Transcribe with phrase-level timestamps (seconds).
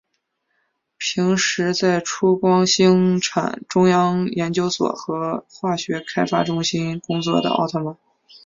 [0.97, 7.95] 平时在出光兴产中央研究所和化学开发中心工作的奥特曼。